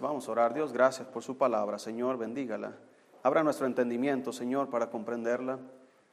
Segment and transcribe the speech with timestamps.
[0.00, 0.54] Vamos a orar.
[0.54, 1.78] Dios, gracias por su palabra.
[1.78, 2.76] Señor, bendígala.
[3.22, 5.58] Abra nuestro entendimiento, Señor, para comprenderla.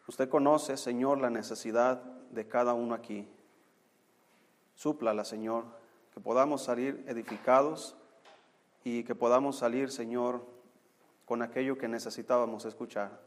[0.07, 2.01] Usted conoce, Señor, la necesidad
[2.31, 3.27] de cada uno aquí.
[4.75, 5.65] Súplala, Señor,
[6.13, 7.95] que podamos salir edificados
[8.83, 10.45] y que podamos salir, Señor,
[11.25, 13.21] con aquello que necesitábamos escuchar.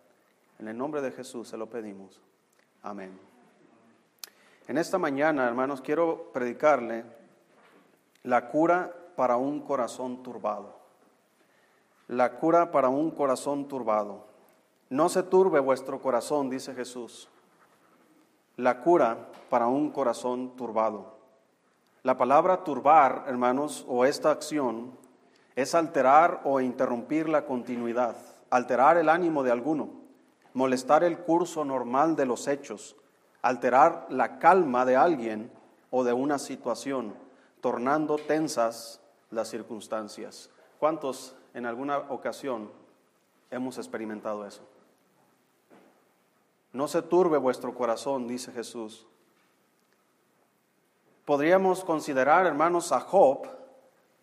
[0.59, 2.21] En el nombre de Jesús se lo pedimos.
[2.83, 3.19] Amén.
[4.69, 7.05] En esta mañana, hermanos, quiero predicarle
[8.25, 10.77] la cura para un corazón turbado.
[12.09, 14.27] La cura para un corazón turbado.
[14.91, 17.29] No se turbe vuestro corazón, dice Jesús.
[18.57, 21.17] La cura para un corazón turbado.
[22.05, 24.93] La palabra turbar, hermanos, o esta acción,
[25.57, 28.15] es alterar o interrumpir la continuidad,
[28.51, 29.89] alterar el ánimo de alguno,
[30.55, 32.95] molestar el curso normal de los hechos,
[33.43, 35.51] alterar la calma de alguien
[35.91, 37.15] o de una situación,
[37.61, 40.51] tornando tensas las circunstancias.
[40.79, 42.71] ¿Cuántos en alguna ocasión
[43.51, 44.63] hemos experimentado eso?
[46.73, 49.07] No se turbe vuestro corazón, dice Jesús.
[51.25, 53.49] Podríamos considerar, hermanos, a Job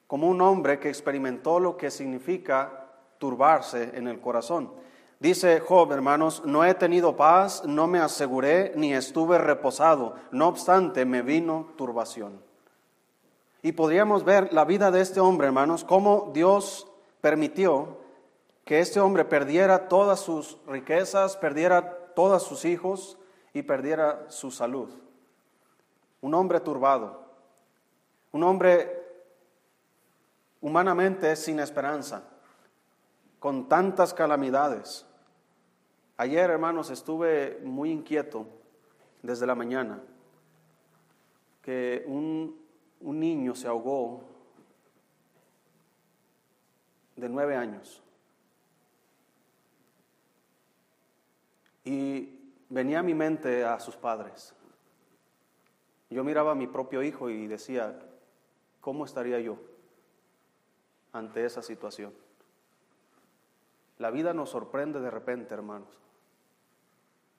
[0.07, 4.71] como un hombre que experimentó lo que significa turbarse en el corazón.
[5.19, 11.05] Dice Job, hermanos, no he tenido paz, no me aseguré, ni estuve reposado, no obstante
[11.05, 12.41] me vino turbación.
[13.63, 16.85] Y podríamos ver la vida de este hombre, hermanos, cómo Dios
[17.21, 17.97] permitió
[18.65, 23.17] que este hombre perdiera todas sus riquezas, perdiera todos sus hijos
[23.53, 24.89] y perdiera su salud.
[26.19, 27.25] Un hombre turbado,
[28.33, 29.01] un hombre
[30.59, 32.23] humanamente sin esperanza,
[33.39, 35.05] con tantas calamidades.
[36.17, 38.45] Ayer, hermanos, estuve muy inquieto
[39.21, 40.01] desde la mañana,
[41.61, 42.62] que un,
[43.03, 44.23] un niño se ahogó
[47.15, 48.01] de nueve años.
[51.83, 54.55] Y venía a mi mente a sus padres.
[56.09, 57.99] Yo miraba a mi propio hijo y decía,
[58.79, 59.57] ¿cómo estaría yo
[61.11, 62.13] ante esa situación?
[63.97, 65.89] La vida nos sorprende de repente, hermanos,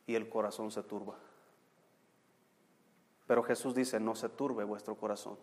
[0.07, 1.17] y el corazón se turba.
[3.27, 5.39] Pero Jesús dice, no se turbe vuestro corazón.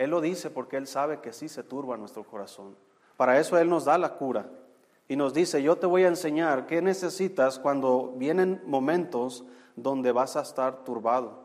[0.00, 2.74] Él lo dice porque Él sabe que sí se turba nuestro corazón.
[3.18, 4.48] Para eso Él nos da la cura
[5.08, 9.44] y nos dice, yo te voy a enseñar qué necesitas cuando vienen momentos
[9.76, 11.42] donde vas a estar turbado.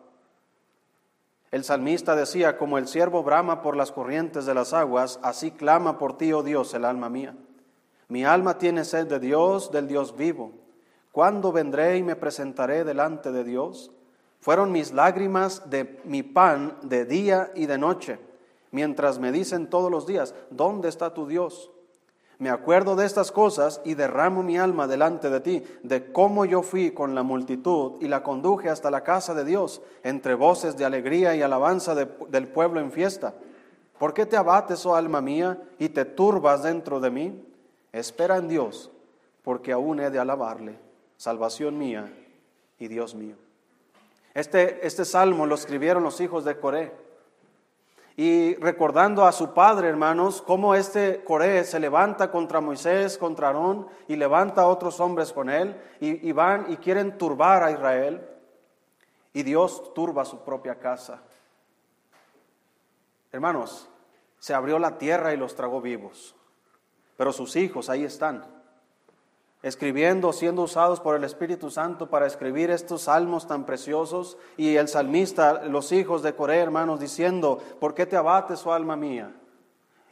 [1.52, 5.98] El salmista decía, como el siervo brama por las corrientes de las aguas, así clama
[5.98, 7.36] por ti, oh Dios, el alma mía.
[8.08, 10.54] Mi alma tiene sed de Dios, del Dios vivo.
[11.12, 13.92] ¿Cuándo vendré y me presentaré delante de Dios?
[14.40, 18.18] Fueron mis lágrimas de mi pan de día y de noche,
[18.75, 21.72] mientras me dicen todos los días, ¿dónde está tu Dios?
[22.40, 26.62] Me acuerdo de estas cosas y derramo mi alma delante de ti, de cómo yo
[26.62, 30.84] fui con la multitud y la conduje hasta la casa de Dios, entre voces de
[30.84, 33.34] alegría y alabanza del pueblo en fiesta.
[33.97, 37.46] ¿Por qué te abates, oh alma mía, y te turbas dentro de mí?
[37.94, 38.92] Espera en Dios,
[39.42, 40.78] porque aún he de alabarle,
[41.16, 42.12] salvación mía
[42.78, 43.38] y Dios mío.
[44.34, 47.05] Este, este salmo lo escribieron los hijos de Coré.
[48.18, 53.88] Y recordando a su padre, hermanos, cómo este Coré se levanta contra Moisés, contra Aarón,
[54.08, 58.25] y levanta a otros hombres con él, y, y van y quieren turbar a Israel.
[59.34, 61.22] Y Dios turba su propia casa.
[63.34, 63.90] Hermanos,
[64.40, 66.36] se abrió la tierra y los tragó vivos.
[67.18, 68.45] Pero sus hijos ahí están,
[69.65, 74.38] escribiendo, siendo usados por el Espíritu Santo para escribir estos salmos tan preciosos.
[74.57, 78.95] Y el salmista, los hijos de Coré, hermanos, diciendo, ¿por qué te abates, oh alma
[78.95, 79.35] mía?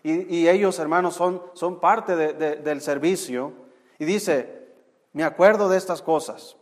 [0.02, 3.54] Y, ellos, hermanos, son, son parte del servicio.
[4.00, 4.70] Y dice,
[5.14, 6.58] me acuerdo de estas cosas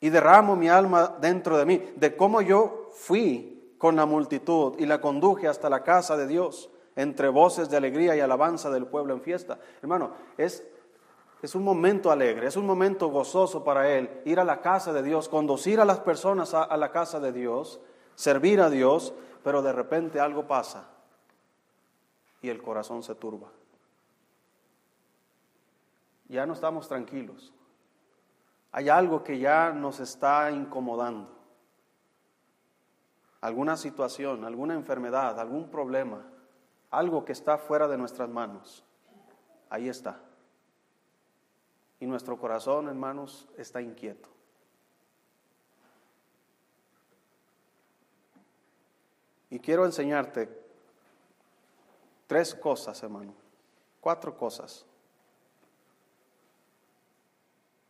[0.00, 4.84] y derramo mi alma dentro de mí, de cómo yo fui con la multitud y
[4.84, 9.14] la conduje hasta la casa de Dios entre voces de alegría y alabanza del pueblo
[9.14, 9.58] en fiesta.
[9.80, 10.62] Hermano, es,
[11.42, 15.02] es un momento alegre, es un momento gozoso para él ir a la casa de
[15.02, 17.80] Dios, conducir a las personas a, la casa de Dios,
[18.14, 20.90] servir a Dios, pero de repente algo pasa
[22.42, 23.48] y el corazón se turba.
[26.28, 27.52] ya no estamos tranquilos.
[28.72, 31.36] Hay algo que ya nos está incomodando.
[33.40, 36.22] Alguna situación, alguna enfermedad, algún problema,
[36.90, 38.84] algo que está fuera de nuestras manos.
[39.70, 40.20] Ahí está.
[42.00, 44.28] Y nuestro corazón, hermanos, está inquieto.
[49.50, 50.48] Y quiero enseñarte
[52.26, 53.34] tres cosas, hermano,
[54.00, 54.86] cuatro cosas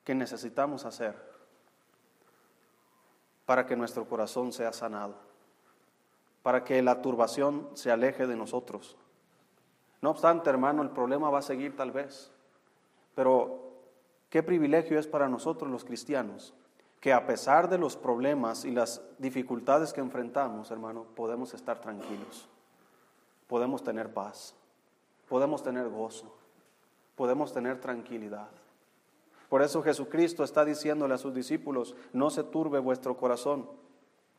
[0.05, 1.15] que necesitamos hacer
[3.45, 5.15] para que nuestro corazón sea sanado,
[6.43, 8.97] para que la turbación se aleje de nosotros.
[10.01, 12.33] No obstante, hermano, el problema va a seguir tal vez,
[13.15, 13.70] pero
[14.31, 16.55] qué privilegio es para nosotros los cristianos
[17.01, 22.47] que a pesar de los problemas y las dificultades que enfrentamos, hermano, podemos estar tranquilos,
[23.47, 24.55] podemos tener paz,
[25.27, 26.37] podemos tener gozo,
[27.17, 28.49] podemos tener tranquilidad.
[29.49, 33.67] Por eso Jesucristo está diciéndole a sus discípulos, no se turbe vuestro corazón.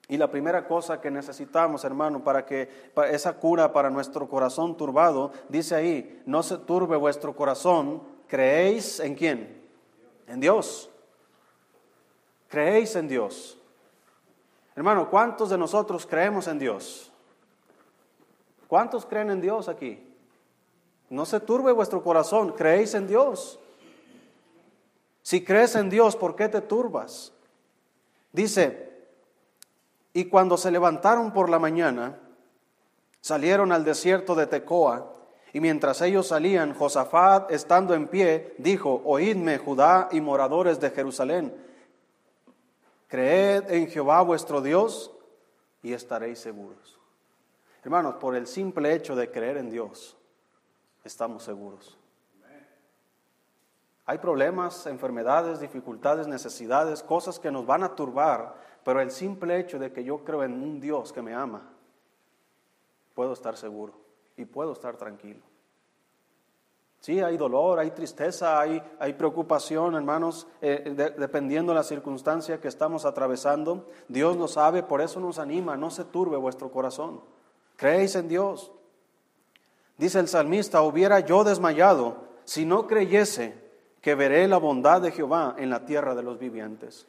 [0.07, 2.69] Y la primera cosa que necesitamos, hermano, para que
[3.09, 9.15] esa cura para nuestro corazón turbado, dice ahí, no se turbe vuestro corazón, creéis en
[9.15, 9.60] quién?
[10.31, 10.89] En Dios.
[12.47, 13.57] ¿Creéis en Dios?
[14.77, 17.11] Hermano, ¿cuántos de nosotros creemos en Dios?
[18.69, 20.01] ¿Cuántos creen en Dios aquí?
[21.09, 23.59] No se turbe vuestro corazón, creéis en Dios.
[25.21, 27.33] Si crees en Dios, ¿por qué te turbas?
[28.31, 28.89] Dice,
[30.13, 32.17] y cuando se levantaron por la mañana,
[33.19, 35.13] salieron al desierto de Tecoa,
[35.53, 41.53] y mientras ellos salían, Josafat, estando en pie, dijo, oídme, Judá y moradores de Jerusalén,
[43.07, 45.11] Creed en Jehová vuestro Dios
[45.83, 46.97] y estaréis seguros.
[47.83, 50.15] Hermanos, por el simple hecho de creer en Dios,
[51.03, 51.97] estamos seguros.
[54.05, 58.55] Hay problemas, enfermedades, dificultades, necesidades, cosas que nos van a turbar,
[58.85, 61.69] pero el simple hecho de que yo creo en un Dios que me ama,
[63.13, 64.00] puedo estar seguro
[64.37, 65.41] y puedo estar tranquilo.
[67.01, 72.67] Sí, hay dolor, hay tristeza, hay, hay preocupación, hermanos, eh, dependiendo de la circunstancia que
[72.67, 73.87] estamos atravesando.
[74.07, 77.21] Dios lo sabe, por eso nos anima, no se turbe vuestro corazón.
[77.75, 78.71] Creéis en Dios.
[79.97, 83.55] Dice el salmista, hubiera yo desmayado si no creyese
[84.01, 87.07] que veré la bondad de Jehová en la tierra de los vivientes.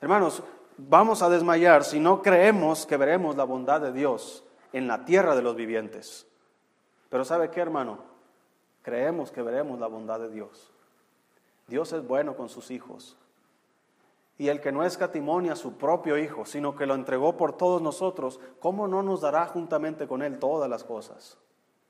[0.00, 0.42] Hermanos,
[0.76, 5.34] vamos a desmayar si no creemos que veremos la bondad de Dios en la tierra
[5.34, 6.25] de los vivientes.
[7.08, 8.16] Pero ¿sabe qué, hermano?
[8.86, 10.70] creemos que veremos la bondad de Dios.
[11.66, 13.16] Dios es bueno con sus hijos.
[14.38, 17.82] Y el que no escatimonia a su propio Hijo, sino que lo entregó por todos
[17.82, 21.36] nosotros, ¿cómo no nos dará juntamente con Él todas las cosas?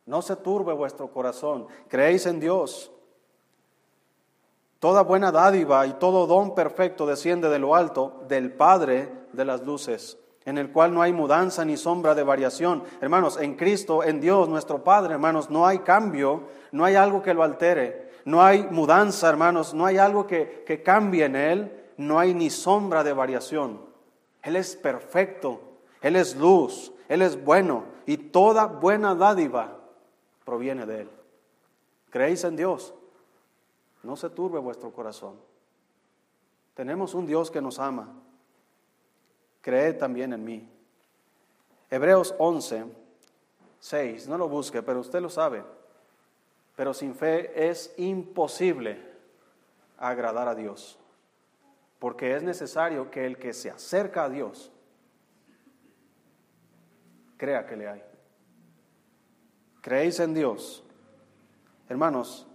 [0.07, 2.91] No se turbe vuestro corazón, creéis en Dios.
[4.79, 9.61] Toda buena dádiva y todo don perfecto desciende de lo alto, del Padre de las
[9.67, 10.17] luces
[10.47, 12.85] en el cual no hay mudanza ni sombra de variación.
[13.01, 17.35] Hermanos, en Cristo, en Dios, nuestro Padre, hermanos, no hay cambio, no hay algo que
[17.35, 22.21] lo altere, no hay mudanza, hermanos, no hay algo que, que cambie en Él, no
[22.21, 23.81] hay ni sombra de variación.
[24.41, 25.61] Él es perfecto,
[26.01, 29.81] Él es luz, Él es bueno y toda buena dádiva
[30.45, 31.11] proviene de Él.
[32.11, 32.95] ¿Creéis en Dios?
[34.05, 35.35] No se turbe vuestro corazón.
[36.75, 38.15] Tenemos un Dios que nos ama
[39.67, 40.69] creed también en mí.
[41.91, 42.85] Hebreos 11,
[43.81, 45.65] 6, no lo busque, pero usted lo sabe.
[46.77, 49.03] Pero sin fe es imposible
[49.99, 50.97] agradar a Dios,
[51.99, 54.71] porque es necesario que el que se acerca a Dios
[57.37, 58.03] crea que le hay.
[59.81, 60.85] ¿Creéis en Dios?
[61.89, 62.47] Hermanos,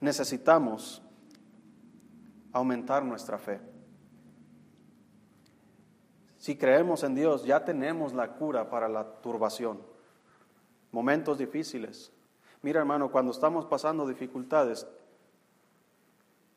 [0.00, 1.00] necesitamos
[2.52, 3.75] aumentar nuestra fe.
[6.46, 9.80] Si creemos en Dios, ya tenemos la cura para la turbación.
[10.92, 12.12] Momentos difíciles.
[12.62, 14.86] Mira, hermano, cuando estamos pasando dificultades,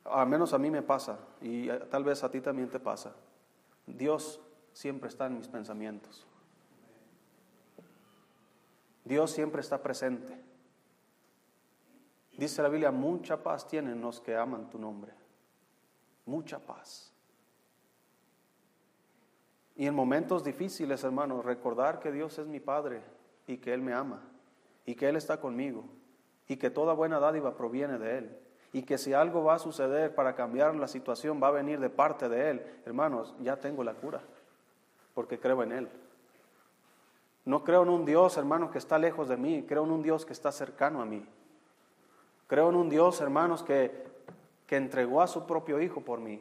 [0.03, 3.15] al menos a mí me pasa, y tal vez a ti también te pasa,
[3.87, 4.39] Dios
[4.73, 6.23] siempre está en mis pensamientos.
[9.03, 10.39] Dios siempre está presente.
[12.37, 15.13] Dice la Biblia, mucha paz tienen los que aman tu nombre.
[16.27, 17.08] Mucha paz.
[19.79, 23.01] Y en momentos difíciles, hermanos, recordar que Dios es mi Padre
[23.47, 24.21] y que Él me ama
[24.85, 25.85] y que Él está conmigo
[26.49, 28.37] y que toda buena dádiva proviene de Él
[28.73, 31.89] y que si algo va a suceder para cambiar la situación va a venir de
[31.89, 34.19] parte de Él, hermanos, ya tengo la cura
[35.13, 35.89] porque creo en Él.
[37.45, 40.25] No creo en un Dios, hermanos, que está lejos de mí, creo en un Dios
[40.25, 41.25] que está cercano a mí.
[42.47, 44.09] Creo en un Dios, hermanos, que
[44.69, 46.39] que entregó a su propio Hijo por mí.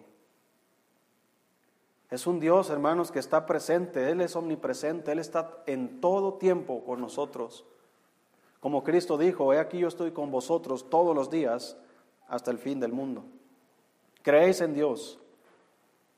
[2.11, 6.83] Es un Dios, hermanos, que está presente, Él es omnipresente, Él está en todo tiempo
[6.85, 7.67] con nosotros.
[8.61, 11.77] Como Cristo dijo, he aquí yo estoy con vosotros todos los días
[12.29, 13.25] hasta el fin del mundo.
[14.23, 15.19] Creéis en Dios,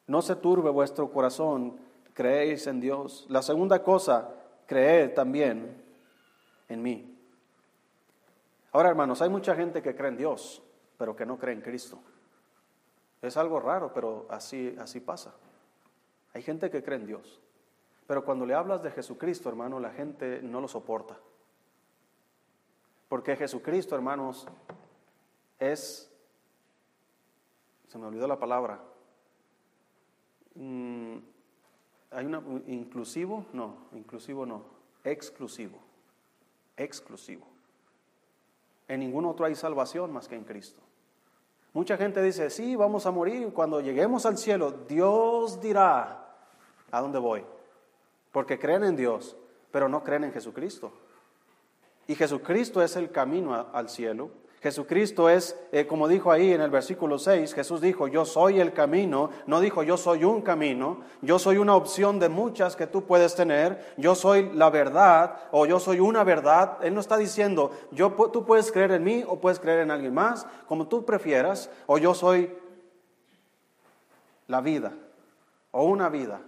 [0.06, 1.76] no se turbe vuestro corazón,
[2.14, 3.26] creéis en Dios.
[3.28, 4.30] La segunda cosa,
[4.66, 5.82] creed también
[6.68, 7.16] en mí.
[8.72, 10.62] Ahora, hermanos, hay mucha gente que cree en Dios,
[10.96, 11.98] pero que no cree en Cristo.
[13.20, 15.34] Es algo raro, pero así, así pasa.
[16.32, 17.40] Hay gente que cree en Dios,
[18.06, 21.18] pero cuando le hablas de Jesucristo, hermano, la gente no lo soporta.
[23.08, 24.46] Porque Jesucristo, hermanos,
[25.58, 26.10] es,
[27.88, 28.80] se me olvidó la palabra,
[30.54, 31.16] mm,
[32.12, 34.64] hay una, inclusivo, no, inclusivo no,
[35.04, 35.78] exclusivo,
[36.76, 37.46] exclusivo.
[38.88, 40.80] En ningún otro hay salvación más que en Cristo.
[41.72, 43.52] Mucha gente dice, sí, vamos a morir.
[43.52, 46.26] Cuando lleguemos al cielo, Dios dirá
[46.90, 47.44] a dónde voy.
[48.32, 49.36] Porque creen en Dios,
[49.70, 50.92] pero no creen en Jesucristo.
[52.08, 54.30] Y Jesucristo es el camino al cielo.
[54.60, 58.74] Jesucristo es, eh, como dijo ahí en el versículo 6, Jesús dijo, yo soy el
[58.74, 63.04] camino, no dijo yo soy un camino, yo soy una opción de muchas que tú
[63.04, 66.76] puedes tener, yo soy la verdad o yo soy una verdad.
[66.82, 70.12] Él no está diciendo, yo, tú puedes creer en mí o puedes creer en alguien
[70.12, 72.54] más, como tú prefieras, o yo soy
[74.46, 74.92] la vida
[75.70, 76.42] o una vida.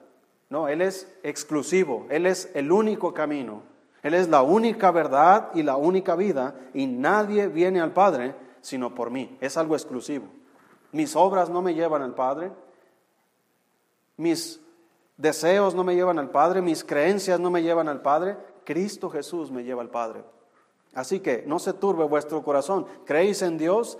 [0.51, 3.72] No, Él es exclusivo, Él es el único camino.
[4.03, 8.95] Él es la única verdad y la única vida y nadie viene al Padre sino
[8.95, 9.37] por mí.
[9.41, 10.27] Es algo exclusivo.
[10.93, 12.53] Mis obras no me llevan al Padre,
[14.17, 14.61] mis
[15.17, 19.51] deseos no me llevan al Padre, mis creencias no me llevan al Padre, Cristo Jesús
[19.51, 20.25] me lleva al Padre.
[20.95, 22.87] Así que no se turbe vuestro corazón.
[23.05, 23.99] ¿Creéis en Dios?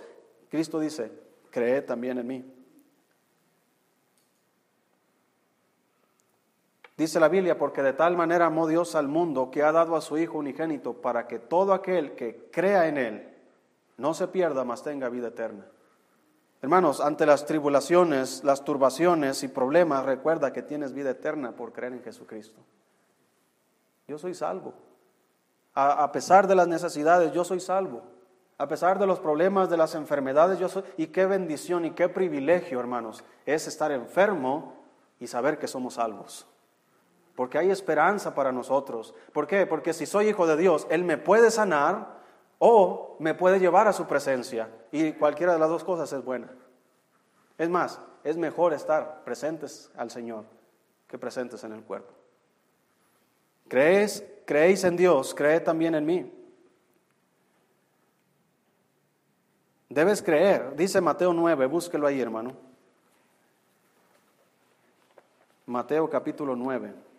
[0.49, 1.11] Cristo dice,
[1.49, 2.45] creed también en mí.
[6.95, 10.01] Dice la Biblia, porque de tal manera amó Dios al mundo que ha dado a
[10.01, 13.33] su Hijo unigénito para que todo aquel que crea en Él
[13.97, 15.65] no se pierda, mas tenga vida eterna.
[16.61, 21.93] Hermanos, ante las tribulaciones, las turbaciones y problemas, recuerda que tienes vida eterna por creer
[21.93, 22.61] en Jesucristo.
[24.07, 24.73] Yo soy salvo.
[25.73, 28.03] A, pesar de las necesidades, yo soy salvo.
[28.59, 30.83] A pesar de los problemas, de las enfermedades, yo soy...
[30.95, 34.75] Y qué bendición y qué privilegio, hermanos, es estar enfermo
[35.19, 36.47] y saber que somos salvos
[37.35, 39.13] porque hay esperanza para nosotros.
[39.31, 39.65] ¿Por qué?
[39.65, 42.21] Porque si soy hijo de Dios, Él me puede sanar
[42.59, 44.69] o me puede llevar a su presencia.
[44.91, 46.49] Y cualquiera de las dos cosas es buena.
[47.57, 50.45] Es más, es mejor estar presentes al Señor
[51.07, 52.13] que presentes en el cuerpo.
[53.67, 54.23] ¿Crees?
[54.45, 55.33] ¿Creéis en Dios?
[55.33, 56.31] Cree también en mí.
[59.89, 62.53] Debes creer, dice Mateo 9, búsquelo ahí hermano.
[65.67, 67.12] Mateo capítulo 9.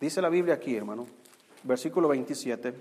[0.00, 1.06] Dice la Biblia aquí, hermano,
[1.62, 2.74] versículo 27.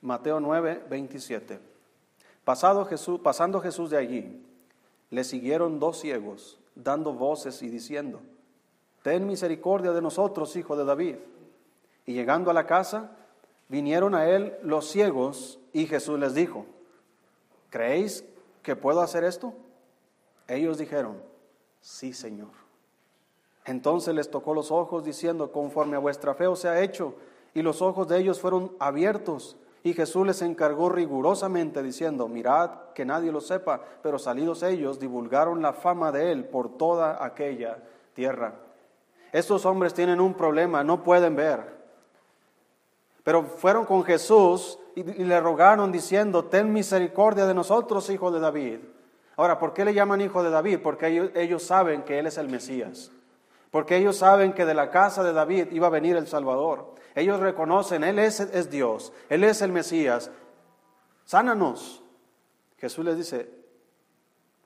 [0.00, 1.58] Mateo 9, 27.
[2.44, 4.42] Pasado Jesús, pasando Jesús de allí,
[5.10, 8.20] le siguieron dos ciegos, dando voces y diciendo,
[9.02, 11.16] Ten misericordia de nosotros, hijo de David.
[12.06, 13.10] Y llegando a la casa,
[13.68, 16.66] vinieron a él los ciegos, y Jesús les dijo,
[17.70, 18.24] ¿creéis
[18.62, 19.54] que puedo hacer esto?
[20.46, 21.22] Ellos dijeron,
[21.80, 22.50] sí, Señor.
[23.64, 27.14] Entonces les tocó los ojos diciendo, conforme a vuestra fe os ha hecho,
[27.54, 29.56] y los ojos de ellos fueron abiertos.
[29.82, 35.62] Y Jesús les encargó rigurosamente diciendo, mirad que nadie lo sepa, pero salidos ellos divulgaron
[35.62, 37.78] la fama de él por toda aquella
[38.14, 38.54] tierra.
[39.32, 41.76] Estos hombres tienen un problema, no pueden ver.
[43.22, 48.78] Pero fueron con Jesús y, le rogaron diciendo, ten misericordia de nosotros, hijo de David.
[49.38, 50.80] Ahora, ¿por qué le llaman hijo de David?
[50.82, 53.12] Porque ellos, saben que Él es el Mesías.
[53.70, 56.96] Porque ellos saben que de la casa de David iba a venir el Salvador.
[57.14, 60.32] Ellos reconocen, Él es, es Dios, Él es el Mesías.
[61.24, 62.02] Sánanos.
[62.78, 63.48] Jesús les dice,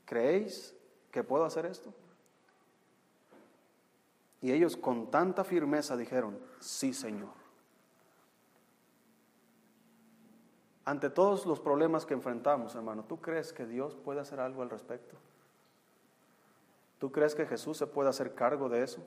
[0.07, 0.75] ¿creéis
[1.11, 1.93] que puedo hacer esto?
[4.41, 7.42] Y ellos con tanta firmeza dijeron, sí, Señor.
[10.85, 14.71] Ante todos los problemas que enfrentamos, hermano, ¿tú crees que Dios puede hacer algo al
[14.71, 15.17] respecto?
[16.99, 19.01] ¿Tú crees que Jesús se puede hacer cargo de eso?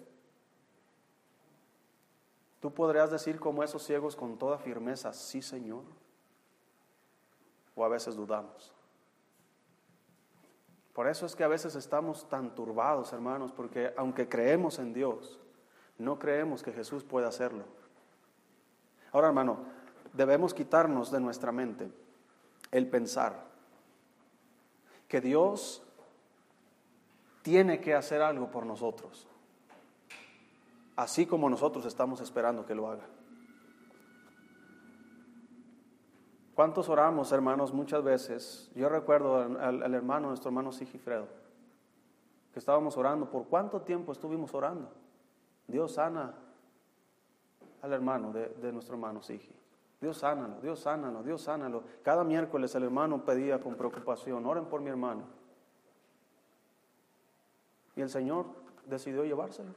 [2.62, 5.84] ¿Tú podrías decir como esos ciegos con toda firmeza, sí Señor?
[7.76, 8.74] ¿O a veces dudamos?
[10.94, 15.40] Por eso es que a veces estamos tan turbados, hermanos, porque aunque creemos en Dios,
[15.98, 17.66] no creemos que Jesús pueda hacerlo.
[19.12, 19.66] Ahora, hermano,
[20.16, 21.92] debemos quitarnos de nuestra mente
[22.72, 23.46] el pensar
[25.08, 25.84] que Dios
[27.42, 29.28] tiene que hacer algo por nosotros,
[30.96, 33.06] así como nosotros estamos esperando que lo haga.
[36.56, 38.72] ¿Cuántos oramos, hermanos, muchas veces?
[38.76, 41.28] Yo recuerdo al, hermano, nuestro hermano Sigifredo,
[42.54, 43.30] que estábamos orando.
[43.30, 44.90] ¿Por cuánto tiempo estuvimos orando?
[45.68, 46.34] Dios sana
[47.82, 49.54] al hermano de, nuestro hermano Sigi.
[50.02, 51.84] Dios sánalo, Dios sánalo, Dios sánalo.
[52.04, 55.24] Cada miércoles el hermano pedía con preocupación, oren por mi hermano.
[57.96, 58.46] Y el Señor
[58.86, 59.74] decidió llevárselo.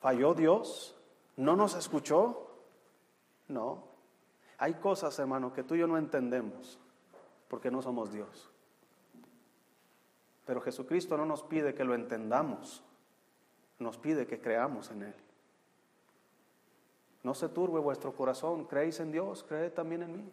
[0.00, 0.96] ¿Falló Dios?
[1.36, 2.50] ¿No nos escuchó?
[3.48, 3.84] No.
[4.58, 6.78] Hay cosas, hermano, que tú y yo no entendemos
[7.48, 8.50] porque no somos Dios.
[10.44, 12.82] Pero Jesucristo no nos pide que lo entendamos,
[13.78, 15.14] nos pide que creamos en Él.
[17.28, 20.30] No se turbe vuestro corazón, creéis en Dios, creed también en mí.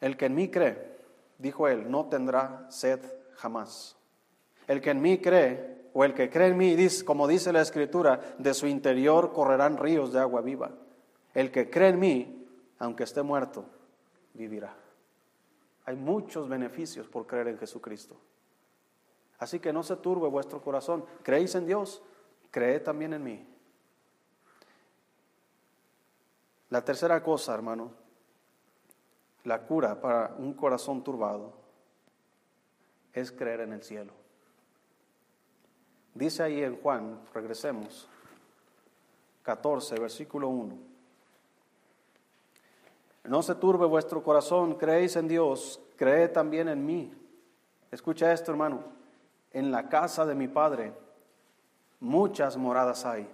[0.00, 0.98] El que en mí cree,
[1.38, 2.98] dijo él, no tendrá sed
[3.36, 3.96] jamás.
[4.66, 8.18] El que en mí cree, o el que cree en mí, como dice la Escritura,
[8.38, 10.72] de su interior correrán ríos de agua viva.
[11.34, 12.48] El que cree en mí,
[12.80, 13.66] aunque esté muerto,
[14.34, 14.74] vivirá.
[15.84, 18.16] Hay muchos beneficios por creer en Jesucristo.
[19.38, 21.04] Así que no se turbe vuestro corazón.
[21.22, 22.02] ¿Creéis en Dios?
[22.52, 23.46] Creed también en mí.
[26.68, 27.90] La tercera cosa, hermano,
[29.44, 31.54] la cura para un corazón turbado
[33.12, 34.12] es creer en el cielo.
[36.14, 38.08] Dice ahí en Juan, regresemos,
[39.42, 40.76] 14, versículo 1.
[43.24, 47.14] No se turbe vuestro corazón, creéis en Dios, creed también en mí.
[47.90, 48.82] Escucha esto, hermano.
[49.52, 51.01] En la casa de mi Padre
[52.02, 53.30] muchas moradas hay.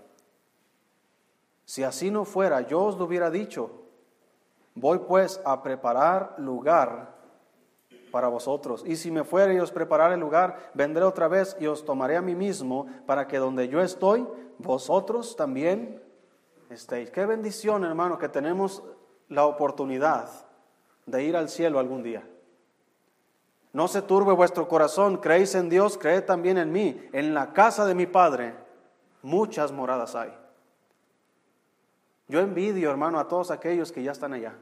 [1.64, 3.70] Si así no fuera, yo os lo hubiera dicho.
[4.74, 7.16] Voy pues a preparar lugar
[8.12, 8.84] para vosotros.
[8.86, 12.22] Y si me fuere y os prepararé lugar, vendré otra vez y os tomaré a
[12.22, 14.26] mí mismo, para que donde yo estoy,
[14.58, 16.02] vosotros también
[16.70, 17.10] estéis.
[17.10, 18.82] Qué bendición, hermano, que tenemos
[19.28, 20.28] la oportunidad
[21.06, 22.28] de ir al cielo algún día.
[23.78, 27.00] No se turbe vuestro corazón, creéis en Dios, creed también en mí.
[27.12, 28.56] En la casa de mi Padre
[29.22, 30.36] muchas moradas hay.
[32.26, 34.56] Yo envidio, hermano, a todos aquellos que ya están allá.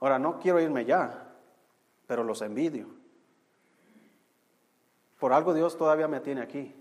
[0.00, 1.32] Ahora, no quiero irme ya,
[2.06, 2.88] pero los envidio.
[5.18, 6.76] Por algo Dios todavía me tiene aquí.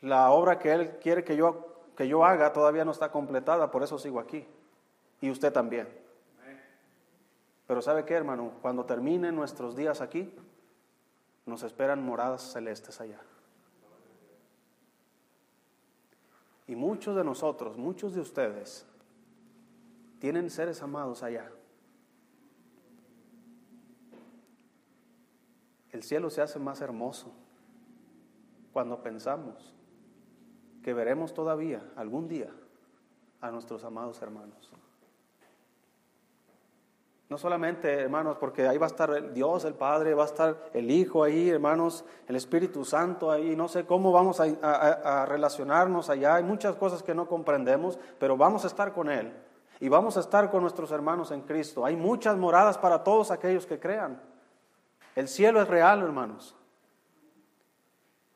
[0.00, 3.82] La obra que Él quiere que yo, que yo haga todavía no está completada, por
[3.82, 4.48] eso sigo aquí.
[5.20, 6.03] Y usted también.
[7.66, 8.52] Pero ¿sabe qué, hermano?
[8.60, 10.32] Cuando terminen nuestros días aquí,
[11.46, 13.20] nos esperan moradas celestes allá.
[16.66, 18.86] Y muchos de nosotros, muchos de ustedes,
[20.18, 21.50] tienen seres amados allá.
[25.92, 27.32] El cielo se hace más hermoso
[28.72, 29.72] cuando pensamos
[30.82, 32.50] que veremos todavía algún día
[33.40, 34.70] a nuestros amados hermanos.
[37.34, 40.88] No solamente, hermanos, porque ahí va a estar Dios, el Padre, va a estar el
[40.88, 43.56] Hijo ahí, hermanos, el Espíritu Santo ahí.
[43.56, 46.36] No sé cómo vamos a, relacionarnos allá.
[46.36, 49.32] Hay muchas cosas que no comprendemos, pero vamos a estar con Él.
[49.80, 51.84] Y vamos a estar con nuestros hermanos en Cristo.
[51.84, 54.22] Hay muchas moradas para todos aquellos que crean.
[55.16, 56.54] El cielo es real, hermanos.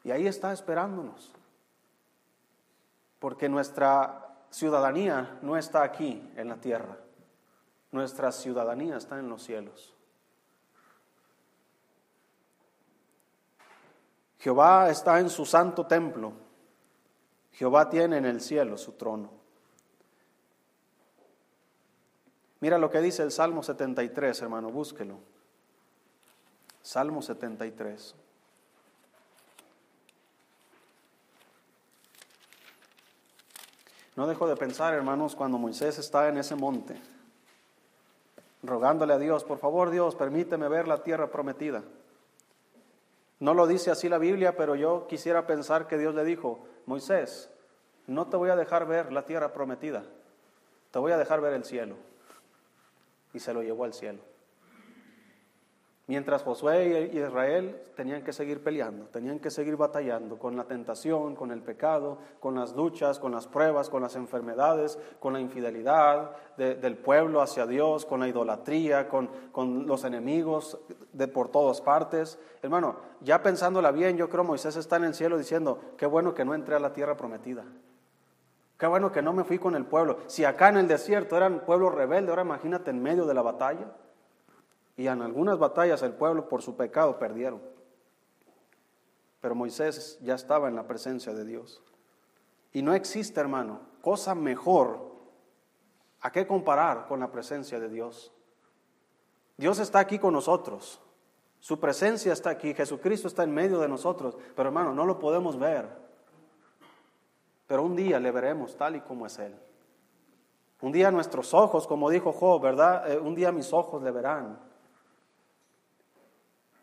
[0.02, 1.32] Y ahí está esperándonos.
[3.20, 6.96] Porque nuestra ciudadanía no está aquí en la tierra.
[7.90, 9.94] Nuestra ciudadanía está en los cielos.
[14.38, 16.32] Jehová está en su santo templo.
[17.52, 19.30] Jehová tiene en el cielo su trono.
[22.60, 25.18] Mira lo que dice el Salmo 73, hermano, búsquelo.
[26.82, 28.14] Salmo 73.
[34.16, 37.00] No dejo de pensar, hermanos, cuando Moisés está en ese monte,
[38.62, 41.82] rogándole a Dios, por favor Dios, permíteme ver la tierra prometida.
[43.40, 47.50] No lo dice así la Biblia, pero yo quisiera pensar que Dios le dijo, Moisés,
[48.06, 50.04] no te voy a dejar ver la tierra prometida,
[50.90, 51.96] te voy a dejar ver el cielo.
[53.32, 54.20] Y se lo llevó al cielo.
[56.08, 61.36] Mientras Josué y Israel tenían que seguir peleando, tenían que seguir batallando con la tentación,
[61.36, 66.30] con el pecado, con las luchas, con las pruebas, con las enfermedades, con la infidelidad
[66.56, 70.78] del pueblo hacia Dios, con la idolatría, con, con los enemigos
[71.12, 72.38] de por todas partes.
[72.62, 76.46] Hermano, ya pensándola bien, yo creo Moisés está en el cielo diciendo, qué bueno que
[76.46, 77.66] no entré a la tierra prometida.
[78.78, 80.20] Qué bueno que no me fui con el pueblo.
[80.26, 83.88] Si acá en el desierto eran pueblo rebelde, ahora imagínate en medio de la batalla.
[84.98, 87.62] Y en algunas batallas el pueblo por su pecado perdieron.
[89.40, 91.80] Pero Moisés ya estaba en la presencia de Dios.
[92.72, 95.12] Y no existe, hermano, cosa mejor
[96.20, 98.32] a qué comparar con la presencia de Dios.
[99.56, 101.00] Dios está aquí con nosotros.
[101.60, 102.74] Su presencia está aquí.
[102.74, 104.36] Jesucristo está en medio de nosotros.
[104.56, 105.88] Pero hermano, no lo podemos ver.
[107.68, 109.54] Pero un día le veremos tal y como es Él.
[110.80, 113.12] Un día nuestros ojos, como dijo Job, ¿verdad?
[113.12, 114.66] Eh, un día mis ojos le verán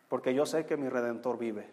[0.10, 1.70] porque yo sé que mi redentor vive.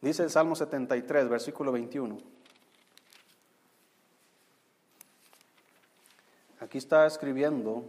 [0.00, 2.18] Dice el Salmo 73, versículo 21.
[6.60, 7.84] Aquí está escribiendo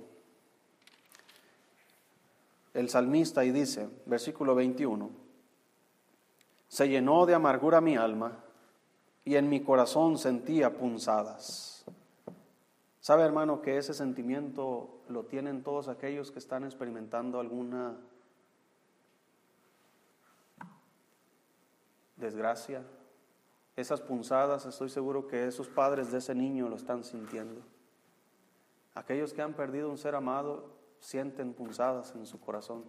[2.74, 5.10] el salmista y dice, versículo 21,
[6.68, 8.44] se llenó de amargura mi alma
[9.26, 11.86] y en mi corazón sentía punzadas.
[13.12, 17.98] ¿Sabe, hermano, que ese sentimiento lo tienen todos aquellos que están experimentando alguna
[22.16, 22.86] desgracia?
[23.76, 27.60] Esas punzadas, estoy seguro que esos padres de ese niño lo están sintiendo.
[28.96, 30.70] Aquellos que han perdido un ser amado
[31.02, 32.86] sienten punzadas en su corazón.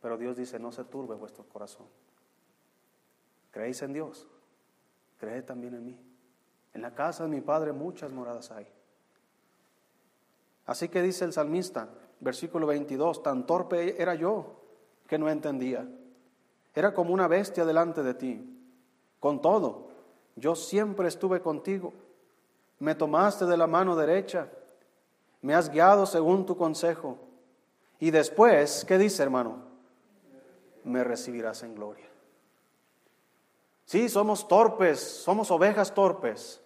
[0.00, 1.84] Pero Dios dice, no se turbe vuestro corazón.
[3.50, 4.26] ¿Creéis en Dios?
[5.18, 6.11] Creed también en mí.
[6.74, 8.66] En la casa de mi padre muchas moradas hay.
[10.66, 11.88] Así que dice el salmista,
[12.20, 14.60] versículo 22, tan torpe era yo
[15.06, 15.86] que no entendía.
[16.74, 18.58] Era como una bestia delante de ti.
[19.20, 19.88] Con todo,
[20.36, 21.92] yo siempre estuve contigo.
[22.78, 24.48] Me tomaste de la mano derecha.
[25.42, 27.18] Me has guiado según tu consejo.
[28.00, 29.58] Y después, ¿qué dice hermano?
[30.84, 32.06] Me recibirás en gloria.
[33.84, 36.61] Sí, somos torpes, somos ovejas torpes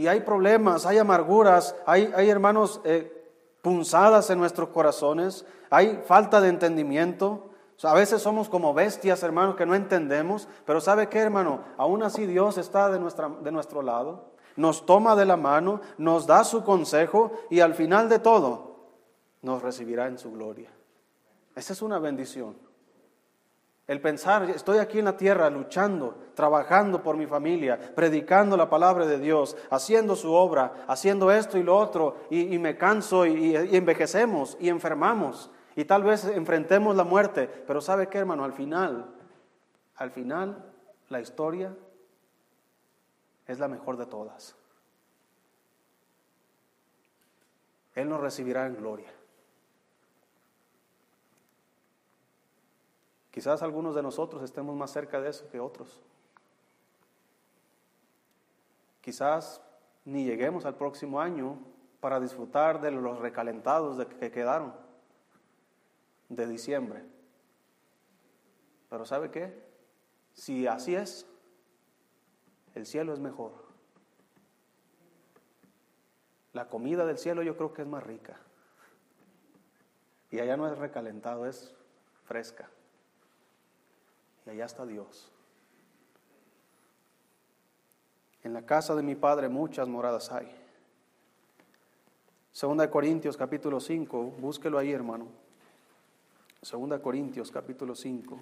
[0.00, 6.48] y hay problemas, hay amarguras, hay, hermanos eh, punzadas en nuestros corazones, hay falta de
[6.48, 7.50] entendimiento.
[7.82, 11.64] A veces somos como bestias, hermanos, que no entendemos, pero ¿sabe qué, hermano?
[11.76, 16.26] Aún así Dios está de, nuestra, de nuestro lado, nos toma de la mano, nos
[16.26, 18.76] da su consejo y al final de todo
[19.42, 20.70] nos recibirá en su gloria.
[21.54, 22.56] Esa es una bendición.
[23.90, 29.04] El pensar, estoy aquí en la tierra luchando, trabajando por mi familia, predicando la palabra
[29.04, 33.76] de Dios, haciendo su obra, haciendo esto y lo otro, y, me canso y, y,
[33.76, 38.44] envejecemos y enfermamos, y tal vez enfrentemos la muerte, pero ¿sabe qué, hermano?
[38.44, 39.12] Al final,
[39.96, 40.72] al final,
[41.08, 41.74] la historia
[43.48, 44.54] es la mejor de todas.
[47.96, 49.10] Él nos recibirá en gloria.
[53.30, 56.00] Quizás algunos de nosotros estemos más cerca de eso que otros.
[59.00, 59.60] Quizás
[60.04, 61.58] ni lleguemos al próximo año
[62.00, 64.74] para disfrutar de los recalentados de que quedaron
[66.28, 67.04] de diciembre.
[68.88, 69.70] Pero ¿sabe qué?
[70.32, 71.26] Si así es,
[72.74, 73.52] el cielo es mejor.
[76.52, 78.40] La comida del cielo yo creo que es más rica.
[80.32, 81.74] Y allá no es recalentado, es
[82.24, 82.68] fresca
[84.50, 85.30] allá está Dios.
[88.42, 90.50] En la casa de mi Padre muchas moradas hay.
[92.52, 95.28] Segunda de Corintios capítulo 5, búsquelo ahí hermano.
[96.62, 98.40] Segunda de Corintios capítulo 5.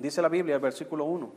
[0.00, 1.30] Dice la Biblia, el versículo 1.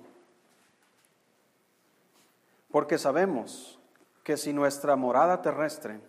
[2.71, 3.77] Porque sabemos
[4.23, 5.99] que si nuestra morada terrestre,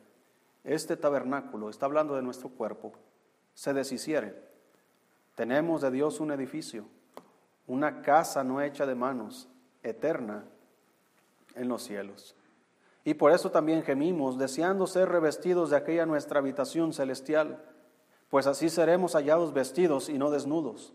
[0.63, 2.93] este tabernáculo, está hablando de nuestro cuerpo,
[3.55, 4.41] se deshiciere,
[5.35, 6.85] tenemos de Dios un edificio,
[7.67, 9.49] una casa no hecha de manos,
[9.83, 10.45] eterna
[11.57, 12.37] en los cielos.
[13.03, 17.65] Y por eso también gemimos, deseando ser revestidos de aquella nuestra habitación celestial,
[18.31, 20.95] pues así seremos hallados vestidos y no desnudos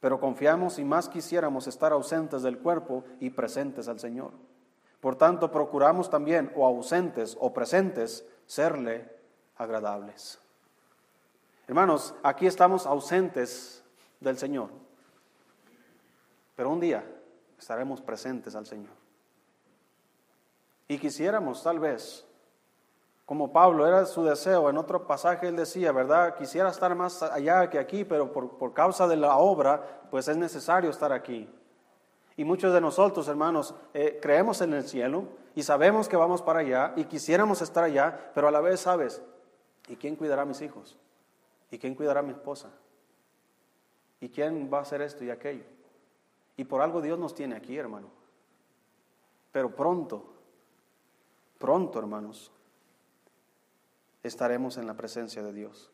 [0.00, 4.32] Pero confiamos y más quisiéramos estar ausentes del cuerpo y presentes al Señor.
[5.00, 9.08] Por tanto, procuramos también, o ausentes o presentes, serle
[9.56, 10.38] agradables.
[11.66, 13.84] Hermanos, aquí estamos ausentes
[14.20, 14.70] del Señor,
[16.56, 17.04] pero un día
[17.58, 18.92] estaremos presentes al Señor.
[20.88, 22.26] Y quisiéramos tal vez,
[23.28, 26.34] como Pablo era su deseo, en otro pasaje él decía, ¿verdad?
[26.34, 30.38] Quisiera estar más allá que aquí, pero por, por causa de la obra, pues es
[30.38, 31.46] necesario estar aquí.
[32.38, 36.60] Y muchos de nosotros, hermanos, eh, creemos en el cielo y sabemos que vamos para
[36.60, 39.20] allá y quisiéramos estar allá, pero a la vez sabes,
[39.88, 40.96] ¿y quién cuidará a mis hijos?
[41.70, 42.70] ¿Y quién cuidará a mi esposa?
[44.22, 45.64] ¿Y quién va a hacer esto y aquello?
[46.56, 48.08] Y por algo Dios nos tiene aquí, hermano.
[49.52, 50.24] Pero pronto,
[51.58, 52.52] pronto, hermanos,
[54.22, 55.90] estaremos en la presencia de Dios.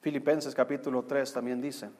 [0.00, 1.90] Filipenses capítulo 3 también dice,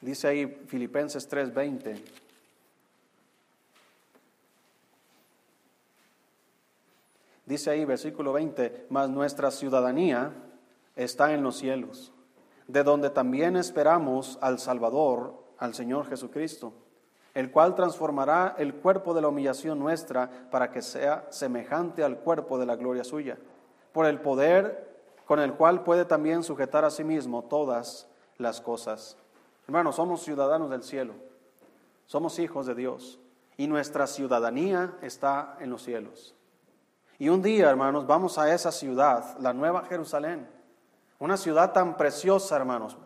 [0.00, 2.00] Dice ahí Filipenses 3:20.
[7.46, 10.34] Dice ahí versículo 20, mas nuestra ciudadanía
[10.94, 12.12] está en los cielos,
[12.66, 16.74] de donde también esperamos al Salvador, al Señor Jesucristo,
[17.38, 22.58] el cual transformará el cuerpo de la humillación nuestra para que sea semejante al cuerpo
[22.58, 23.38] de la gloria suya,
[23.92, 29.16] por el poder con el cual puede también sujetar a sí mismo todas las cosas.
[29.68, 31.14] Hermanos, somos ciudadanos del cielo,
[32.06, 33.20] somos hijos de Dios
[33.56, 36.34] y nuestra ciudadanía está en los cielos.
[37.20, 40.48] Y un día, hermanos, vamos a esa ciudad, la Nueva Jerusalén,
[41.20, 42.96] una ciudad tan preciosa, hermanos.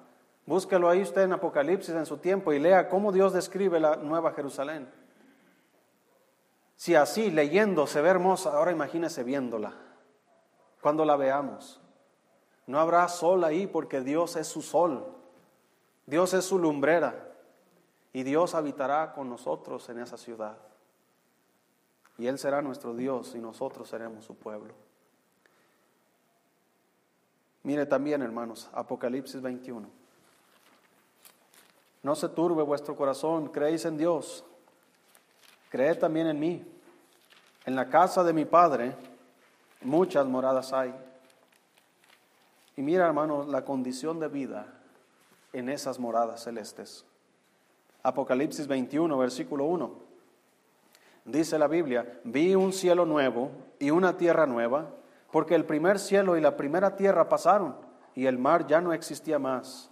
[0.44, 4.33] Búsquelo ahí usted en Apocalipsis en su tiempo y lea cómo Dios describe la Nueva
[4.33, 4.90] Jerusalén.
[6.76, 9.72] Si así leyendo se ve hermosa, ahora imagínese viéndola.
[10.81, 11.81] Cuando la veamos,
[12.66, 15.07] no habrá sol ahí porque Dios es su sol.
[16.07, 17.28] Dios es su lumbrera
[18.12, 20.59] y Dios habitará con nosotros en esa ciudad.
[22.18, 24.74] Y Él será nuestro Dios y nosotros seremos su pueblo.
[27.62, 30.01] Mire también, hermanos, Apocalipsis 21.
[32.02, 34.44] No se turbe vuestro corazón, creéis en Dios,
[35.70, 36.64] creed también en mí.
[37.64, 38.94] En la casa de mi Padre
[39.82, 40.94] muchas moradas hay.
[42.76, 44.66] Y mira, hermanos, la condición de vida
[45.52, 47.04] en esas moradas celestes.
[48.02, 49.92] Apocalipsis 21, versículo 1.
[51.24, 54.88] Dice la Biblia, vi un cielo nuevo y una tierra nueva,
[55.30, 57.76] porque el primer cielo y la primera tierra pasaron
[58.14, 59.91] y el mar ya no existía más.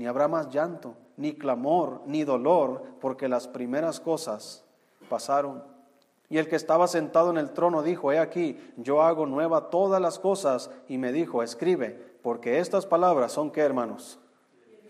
[0.00, 4.64] ni habrá más llanto, ni clamor, ni dolor, porque las primeras cosas
[5.10, 5.62] pasaron.
[6.30, 10.00] Y el que estaba sentado en el trono dijo, He aquí, yo hago nueva todas
[10.00, 14.18] las cosas, y me dijo, escribe, porque estas palabras son que, hermanos,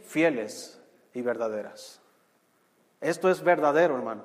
[0.05, 0.81] fieles
[1.13, 2.01] y verdaderas.
[3.01, 4.23] Esto es verdadero, hermano.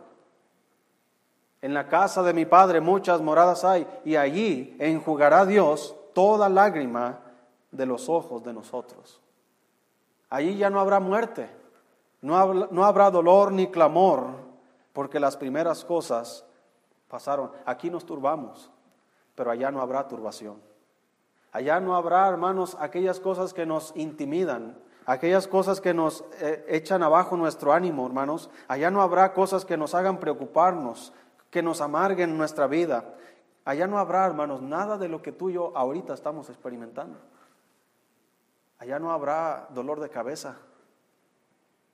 [1.64, 7.22] En la casa de mi Padre muchas moradas hay y allí enjugará Dios toda lágrima
[7.72, 9.25] de los ojos de nosotros.
[10.30, 11.50] Allí ya no habrá muerte,
[12.22, 12.36] no,
[12.84, 14.28] habrá dolor ni clamor,
[14.94, 16.46] porque las primeras cosas
[17.08, 17.52] pasaron.
[17.66, 18.72] Aquí nos turbamos,
[19.36, 20.60] pero allá no habrá turbación.
[21.52, 27.04] Allá no habrá, hermanos, aquellas cosas que nos intimidan, aquellas cosas que nos eh, echan
[27.04, 28.50] abajo nuestro ánimo, hermanos.
[28.68, 31.14] Allá no habrá cosas que nos hagan preocuparnos,
[31.52, 33.06] que nos amarguen nuestra vida.
[33.64, 37.20] Allá no habrá, hermanos, nada de lo que tú y yo ahorita estamos experimentando.
[38.86, 40.60] Allá no habrá dolor de cabeza.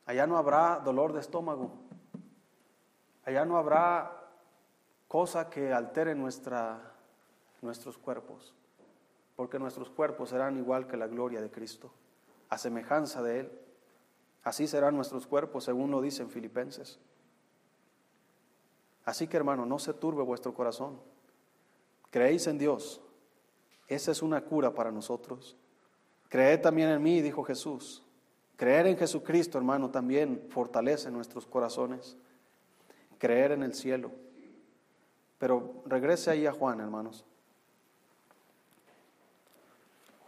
[0.06, 1.72] Allá no habrá dolor de estómago.
[3.24, 4.12] Allá no habrá
[5.08, 6.92] cosa que altere nuestra,
[7.62, 8.54] nuestros cuerpos,
[9.38, 11.94] porque nuestros cuerpos serán igual que la gloria de Cristo
[12.50, 13.52] a semejanza de Él.
[14.44, 17.00] Así serán nuestros cuerpos, según lo dicen Filipenses.
[19.06, 21.00] Así que hermano, no se turbe vuestro corazón.
[22.10, 23.00] Creéis en Dios.
[23.88, 25.56] Esa es una cura para nosotros.
[26.32, 28.02] Creed también en mí, dijo Jesús.
[28.56, 32.16] Creer en Jesucristo, hermano, también fortalece nuestros corazones.
[33.18, 34.14] Creer en el cielo.
[35.38, 37.26] Pero regrese ahí a Juan, hermanos.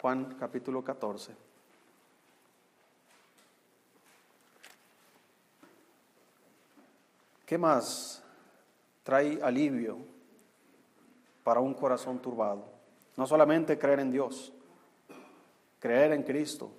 [0.02, 1.34] Juan capítulo 14.
[7.46, 8.22] ¿Qué más
[9.04, 10.00] trae alivio
[11.46, 12.66] para un corazón turbado?
[13.16, 14.52] No solamente creer en Dios,
[15.84, 16.72] creer en Cristo,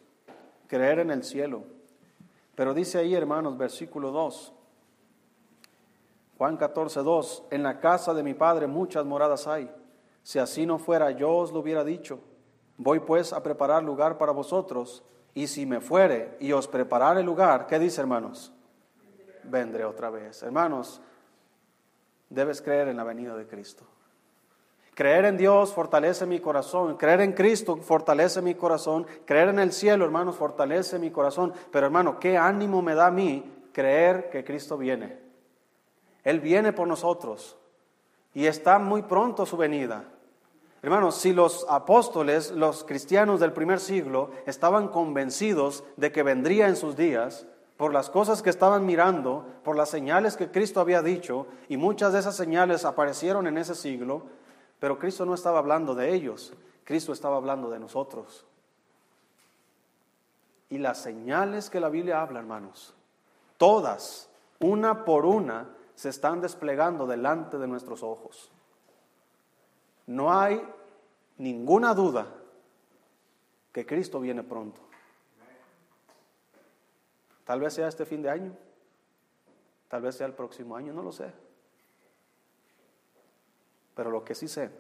[0.67, 1.65] creer en el cielo.
[2.55, 4.55] Pero dice ahí, hermanos, versículo 2,
[6.39, 9.71] Juan 14, 2, en la casa de mi Padre muchas moradas hay.
[10.23, 12.19] Si así no fuera, yo os lo hubiera dicho.
[12.79, 17.67] Voy pues a preparar lugar para vosotros, y si me fuere y os preparare lugar,
[17.67, 18.55] ¿qué dice, hermanos?
[19.43, 20.43] vendré otra vez.
[20.43, 21.03] Hermanos,
[22.31, 23.85] debes creer en la venida de Cristo.
[24.95, 26.97] Creer en Dios fortalece mi corazón.
[26.97, 29.07] Creer en Cristo fortalece mi corazón.
[29.25, 31.53] Creer en el cielo, hermanos, fortalece mi corazón.
[31.73, 35.19] Pero hermano, ¿qué ánimo me da a mí creer que Cristo viene?
[36.23, 37.57] Él viene por nosotros
[38.33, 40.05] y está muy pronto su venida.
[40.83, 46.77] Hermanos, si los apóstoles, los cristianos del primer siglo, estaban convencidos de que vendría en
[46.77, 47.47] sus días,
[47.79, 52.13] por las cosas que estaban mirando, por las señales que Cristo había dicho, y muchas
[52.13, 54.25] de esas señales aparecieron en ese siglo,
[54.85, 56.53] pero Cristo no estaba hablando de ellos,
[56.85, 58.45] Cristo estaba hablando de nosotros.
[60.69, 62.93] Y las señales que la Biblia habla, hermanos,
[63.57, 64.29] todas,
[64.61, 68.53] una por una, se están desplegando delante de nuestros ojos.
[70.07, 70.63] No hay
[71.39, 72.27] ninguna duda
[73.73, 74.83] que Cristo viene pronto.
[77.47, 78.55] Tal vez sea este fin de año,
[79.89, 81.33] tal vez sea el próximo año, no lo sé.
[83.95, 84.71] Pero lo que sí sé,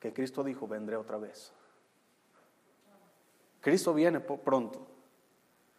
[0.00, 1.52] que Cristo dijo, vendré otra vez.
[3.60, 4.86] Cristo viene pronto.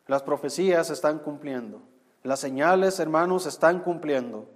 [0.08, 1.82] Las profecías se están cumpliendo.
[2.24, 4.50] Las señales, hermanos, están cumpliendo.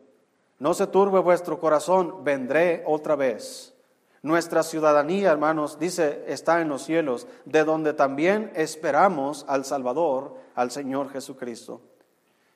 [0.60, 3.74] No se turbe vuestro corazón, vendré otra vez.
[4.22, 10.72] Nuestra ciudadanía, hermanos, dice, está en los cielos, de donde también esperamos al Salvador, al
[10.72, 11.82] Señor Jesucristo.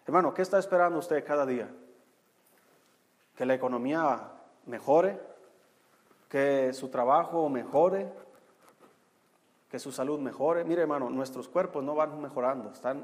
[0.05, 1.69] Hermano, ¿qué está esperando usted cada día?
[3.35, 4.31] Que la economía
[4.67, 5.19] mejore,
[6.29, 8.11] que su trabajo mejore,
[9.69, 10.63] que su salud mejore.
[10.63, 13.03] Mire, hermano, nuestros cuerpos no van mejorando, están,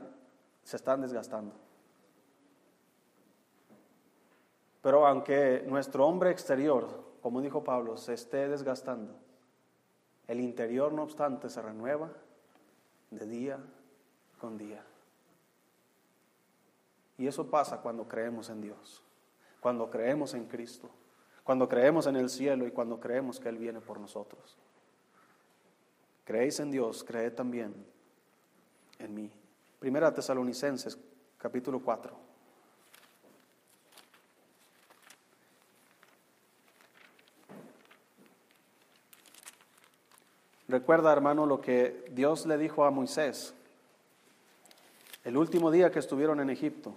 [0.64, 1.56] se están desgastando.
[4.82, 9.16] Pero aunque nuestro hombre exterior como dijo Pablo, se esté desgastando,
[10.28, 12.10] el interior no obstante se renueva
[13.12, 13.60] de día
[14.42, 14.84] con día.
[17.18, 19.02] Y eso pasa cuando creemos en Dios,
[19.62, 20.90] cuando creemos en Cristo,
[21.44, 24.58] cuando creemos en el cielo y cuando creemos que Él viene por nosotros.
[26.24, 27.74] Creéis en Dios, creed también
[29.00, 29.30] en mí.
[29.80, 30.98] Primera Tesalonicenses,
[31.38, 32.34] capítulo 4.
[40.70, 43.54] Recuerda, hermano, lo que Dios le dijo a Moisés
[45.24, 46.96] el último día que estuvieron en Egipto.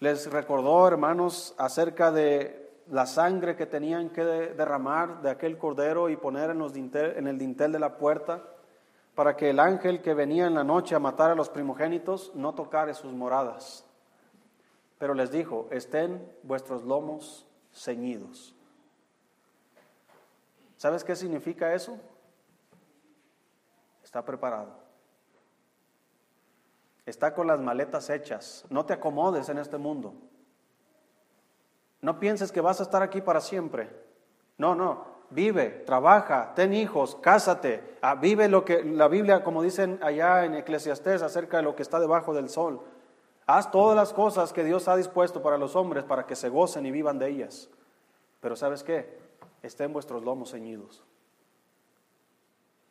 [0.00, 6.16] Les recordó, hermanos, acerca de la sangre que tenían que derramar de aquel cordero y
[6.16, 8.42] poner en, los en el dintel de la puerta
[9.16, 12.54] para que el ángel que venía en la noche a matar a los primogénitos no
[12.54, 13.84] tocare sus moradas.
[14.98, 18.54] Pero les dijo, estén vuestros lomos ceñidos.
[20.76, 21.98] ¿Sabes qué significa eso?
[24.04, 24.77] Está preparado.
[27.08, 28.66] Está con las maletas hechas.
[28.68, 30.12] No te acomodes en este mundo.
[32.02, 33.88] No pienses que vas a estar aquí para siempre.
[34.58, 35.18] No, no.
[35.30, 37.96] Vive, trabaja, ten hijos, cásate.
[38.02, 41.82] Ah, vive lo que la Biblia, como dicen allá en Eclesiastés, acerca de lo que
[41.82, 42.82] está debajo del sol.
[43.46, 46.84] Haz todas las cosas que Dios ha dispuesto para los hombres para que se gocen
[46.84, 47.70] y vivan de ellas.
[48.40, 49.18] Pero ¿sabes qué?
[49.62, 51.02] estén vuestros lomos ceñidos.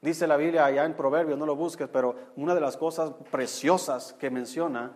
[0.02, 4.14] Dice la Biblia allá en Proverbios, no lo busques, pero una de las cosas preciosas
[4.14, 4.94] que menciona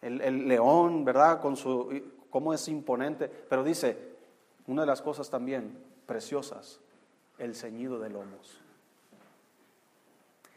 [0.00, 1.40] el, león, ¿verdad?
[1.40, 4.16] Con su, cómo es imponente, pero dice,
[4.66, 5.76] una de las cosas también
[6.06, 6.80] preciosas,
[7.38, 8.60] el ceñido de lomos.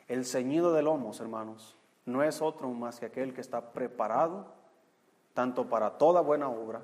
[0.07, 1.75] El ceñido de lomos, hermanos,
[2.05, 4.45] no es otro más que aquel que está preparado
[5.33, 6.83] tanto para toda buena obra,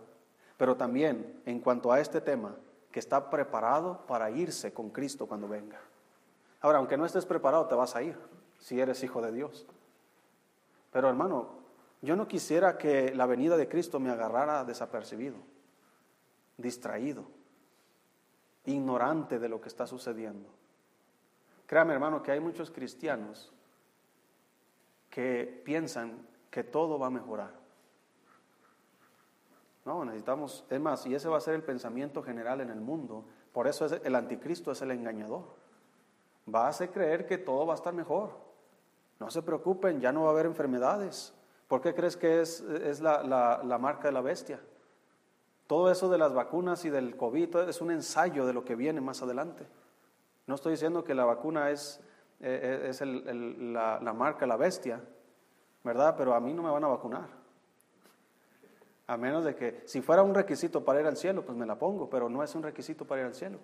[0.58, 2.56] pero también en cuanto a este tema,
[2.92, 5.80] que está preparado para irse con Cristo cuando venga.
[6.62, 8.18] Ahora, aunque no estés preparado, te vas a ir
[8.60, 9.66] si eres hijo de Dios.
[10.92, 11.60] Pero hermano,
[12.02, 15.38] yo no quisiera que la venida de Cristo me agarrara desapercibido,
[16.58, 17.26] distraído,
[18.66, 20.50] ignorante de lo que está sucediendo.
[21.66, 23.52] Créame, hermano, que hay muchos cristianos
[25.10, 27.54] que piensan que todo va a mejorar.
[29.86, 33.26] No, necesitamos, es más, y ese va a ser el pensamiento general en el mundo.
[33.52, 35.59] Por eso es, el anticristo es el engañador.
[36.54, 38.32] Va a hacer creer que todo va a estar mejor.
[39.20, 41.34] No se preocupen, ya no va a haber enfermedades.
[41.68, 43.24] ¿Por qué crees que es, es la,
[43.64, 44.60] la marca de la bestia?
[45.68, 49.02] Todo eso de las vacunas y del COVID es un ensayo de lo que viene
[49.02, 49.68] más adelante.
[50.48, 52.00] No estoy diciendo que la vacuna es,
[52.40, 55.00] eh, eh, es la, la marca, la bestia,
[55.84, 56.16] ¿verdad?
[56.18, 57.28] Pero a mí no me van a vacunar.
[59.06, 61.78] A menos de que si fuera un requisito para ir al cielo, pues me la
[61.78, 63.60] pongo, pero no es un requisito para ir al cielo.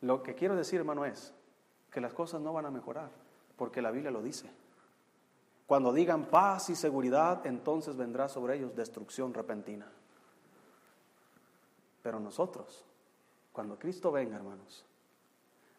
[0.00, 1.34] Lo que quiero decir, hermano, es
[1.90, 3.10] que las cosas no van a mejorar,
[3.56, 4.50] porque la Biblia lo dice.
[5.66, 9.86] Cuando digan paz y seguridad, entonces vendrá sobre ellos destrucción repentina.
[12.02, 12.84] Pero nosotros,
[13.52, 14.86] cuando Cristo venga, hermanos,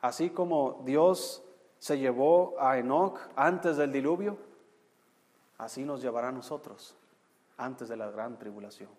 [0.01, 1.43] así como Dios
[1.79, 4.37] se llevó a Enoch antes del diluvio,
[5.57, 6.95] así nos llevará a nosotros
[7.57, 8.98] antes de la gran tribulación.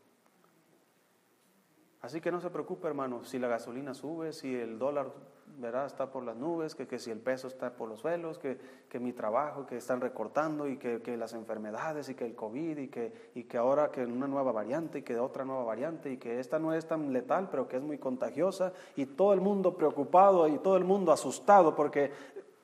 [2.03, 5.13] Así que no se preocupe, hermano, si la gasolina sube, si el dólar
[5.59, 8.59] verá está por las nubes, que, que si el peso está por los suelos, que,
[8.89, 12.79] que, mi trabajo, que están recortando y que, que, las enfermedades y que el COVID
[12.79, 16.17] y que, y que ahora que una nueva variante y que otra nueva variante y
[16.17, 19.77] que esta no es tan letal, pero que es muy contagiosa y todo el mundo
[19.77, 22.13] preocupado y todo el mundo asustado porque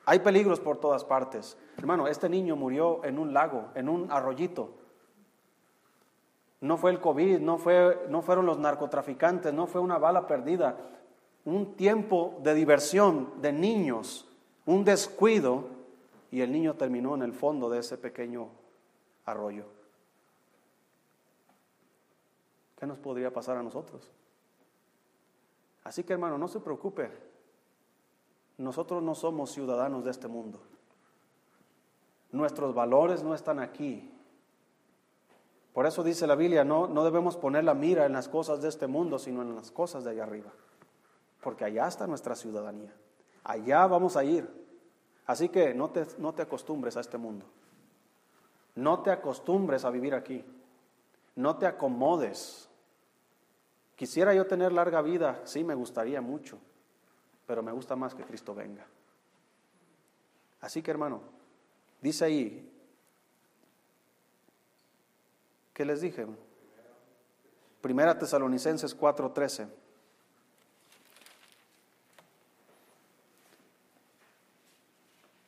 [0.07, 1.59] hay peligros por todas partes.
[1.77, 4.86] Hermano, este niño murió en un lago, en un arroyito
[6.61, 10.77] no fue el COVID, no, fue, no fueron los narcotraficantes, no fue una bala perdida.
[11.45, 14.27] Un tiempo de diversión de niños,
[14.65, 15.77] un descuido,
[16.31, 18.49] y el niño terminó en el fondo de ese pequeño
[19.25, 19.65] arroyo.
[22.79, 24.11] ¿Qué nos podría pasar a nosotros?
[25.85, 27.11] Así que hermano, no se preocupe.
[28.59, 30.61] Nosotros no somos ciudadanos de este mundo.
[32.33, 34.11] Nuestros valores no están aquí.
[35.77, 38.69] Por eso dice la Biblia, no, no debemos poner la mira en las cosas de
[38.71, 40.51] este mundo, sino en las cosas de allá arriba.
[41.43, 42.95] Porque allá está nuestra ciudadanía.
[43.45, 44.49] Allá vamos a ir.
[45.27, 47.45] Así que no te, no te acostumbres a este mundo.
[48.75, 50.43] No te acostumbres a vivir aquí.
[51.35, 52.71] No te acomodes.
[53.97, 56.57] Quisiera yo tener larga vida, sí, me gustaría mucho,
[57.47, 58.87] pero me gusta más que Cristo venga.
[60.63, 61.21] Así que hermano,
[62.01, 62.76] dice ahí,
[65.77, 66.27] ¿Qué les dije?
[67.83, 69.69] Primera Tesalonicenses 4:13.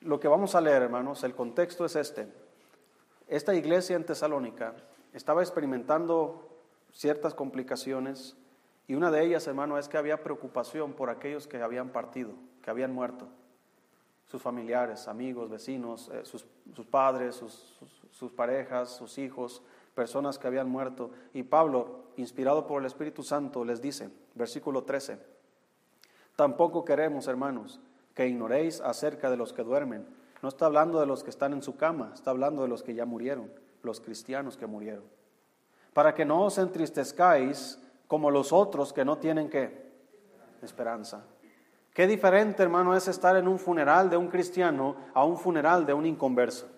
[0.03, 2.29] Lo que vamos a leer, hermanos, el contexto es este.
[3.27, 4.75] Esta iglesia en Tesalónica
[5.15, 6.47] estaba experimentando
[6.93, 8.37] ciertas complicaciones
[8.87, 12.69] y una de ellas, hermano, es que había preocupación por aquellos que habían partido, que
[12.69, 13.29] habían muerto,
[14.27, 16.45] sus familiares, amigos, vecinos, eh, sus,
[16.91, 17.43] padres,
[18.11, 19.63] sus parejas, sus hijos,
[19.99, 21.11] personas que habían muerto.
[21.35, 25.19] Y Pablo, inspirado por el Espíritu Santo, les dice, versículo 13,
[26.37, 27.81] tampoco queremos, hermanos,
[28.15, 30.07] que ignoréis acerca de los que duermen.
[30.41, 32.95] No está hablando de los que están en su cama, está hablando de los que
[32.95, 33.51] ya murieron,
[33.83, 35.03] los cristianos que murieron.
[35.95, 39.91] Para que no os entristezcáis como los otros que no tienen qué?
[40.63, 41.25] Esperanza.
[41.93, 45.93] Qué diferente, hermano, es estar en un funeral de un cristiano a un funeral de
[45.93, 46.69] un inconverso.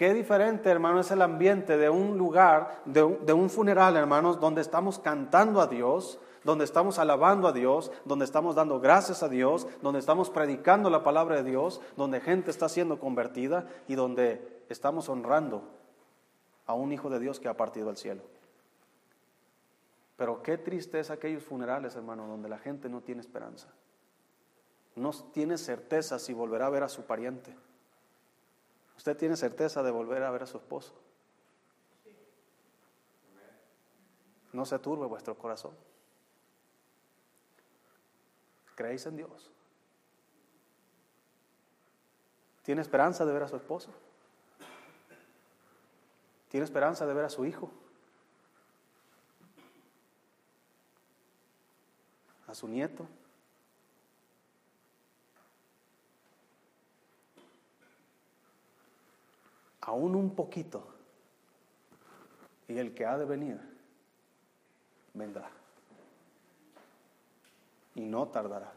[0.00, 3.02] Qué diferente, hermano, es el ambiente de un lugar, de
[3.34, 8.54] un, funeral, hermanos, donde estamos cantando a Dios, donde estamos alabando a Dios, donde estamos
[8.54, 12.98] dando gracias a Dios, donde estamos predicando la palabra de Dios, donde gente está siendo
[12.98, 15.64] convertida y donde estamos honrando
[16.64, 18.22] a un hijo de Dios que ha partido al cielo.
[20.16, 23.68] Pero qué triste es aquellos funerales, hermano, donde la gente no tiene esperanza.
[24.96, 27.54] No tiene certeza si volverá a ver a su pariente.
[29.00, 30.92] ¿Usted tiene certeza de volver a ver a su esposo?
[34.52, 35.74] No se turbe vuestro corazón.
[38.74, 39.50] ¿Creéis en Dios?
[42.62, 43.88] ¿Tiene esperanza de ver a su esposo?
[46.50, 47.70] ¿Tiene esperanza de ver a su hijo?
[52.46, 53.08] ¿A su nieto?
[59.90, 60.86] Aún un poquito,
[62.68, 63.60] y el que ha de venir
[65.14, 65.50] vendrá.
[67.96, 68.72] Y no tardará.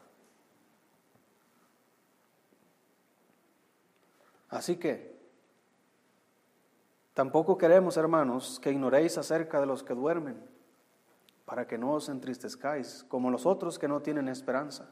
[4.50, 5.16] Así que
[7.14, 10.44] tampoco queremos, hermanos, que ignoréis acerca de los que duermen,
[11.46, 14.90] para que no os entristezcáis como los otros que no tienen esperanza.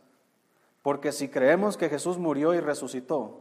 [0.83, 3.40] Porque si creemos que Jesús murió y resucitó,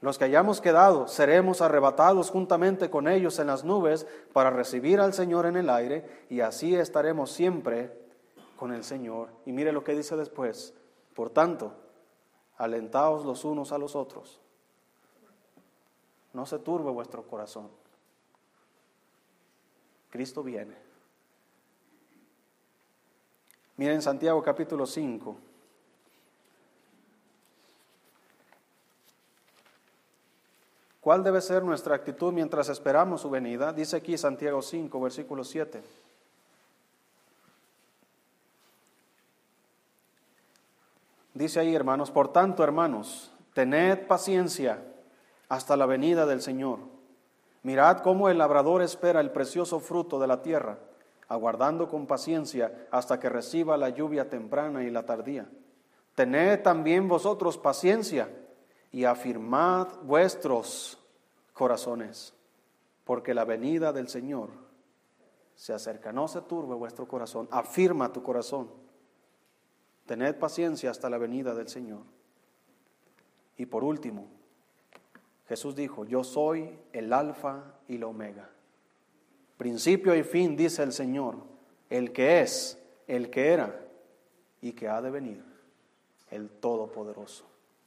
[0.00, 5.12] los que hayamos quedado, seremos arrebatados juntamente con ellos en las nubes para recibir al
[5.12, 7.92] Señor en el aire y así estaremos siempre
[8.56, 9.28] con el Señor.
[9.44, 10.72] Y mire lo que dice después.
[11.14, 11.74] Por tanto,
[12.56, 14.40] alentaos los unos a los otros.
[16.32, 17.68] No se turbe vuestro corazón.
[20.08, 20.76] Cristo viene.
[23.76, 25.49] Miren Santiago capítulo 5.
[31.00, 33.72] ¿Cuál debe ser nuestra actitud mientras esperamos su venida?
[33.72, 35.82] Dice aquí Santiago 5, versículo 7.
[41.32, 44.82] Dice ahí, hermanos, por tanto, hermanos, tened paciencia
[45.48, 46.80] hasta la venida del Señor.
[47.62, 50.78] Mirad cómo el labrador espera el precioso fruto de la tierra,
[51.28, 55.48] aguardando con paciencia hasta que reciba la lluvia temprana y la tardía.
[56.14, 58.28] Tened también vosotros paciencia
[58.92, 60.98] y afirmad vuestros
[61.52, 62.34] corazones,
[63.04, 64.50] porque la venida del Señor
[65.54, 66.12] se acerca.
[66.12, 68.70] No se turbe vuestro corazón, afirma tu corazón.
[70.06, 72.00] Tened paciencia hasta la venida del Señor.
[73.56, 74.26] Y por último,
[75.48, 78.48] Jesús dijo, yo soy el alfa y la omega.
[79.56, 81.36] Principio y fin, dice el Señor,
[81.90, 83.78] el que es, el que era
[84.62, 85.44] y que ha de venir,
[86.30, 87.44] el Todopoderoso.